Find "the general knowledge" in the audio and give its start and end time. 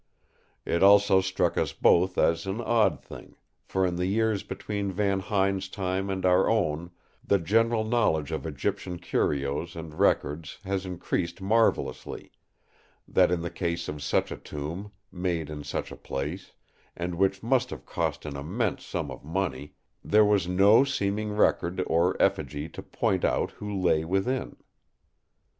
7.23-8.31